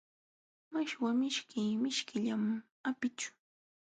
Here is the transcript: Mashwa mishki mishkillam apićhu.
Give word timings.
Mashwa 0.73 1.09
mishki 1.19 1.61
mishkillam 1.83 2.43
apićhu. 2.89 3.31